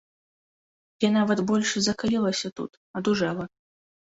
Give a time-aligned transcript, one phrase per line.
[1.03, 3.45] Я нават больш закалілася тут, адужэла.